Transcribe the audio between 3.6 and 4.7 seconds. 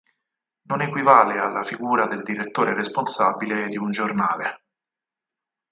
di un giornale.